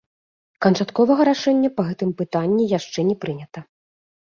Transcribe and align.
Канчатковага 0.65 1.27
рашэння 1.29 1.69
па 1.77 1.87
гэтым 1.91 2.15
пытанні 2.23 2.69
яшчэ 2.77 2.99
не 3.13 3.17
прынята. 3.27 3.59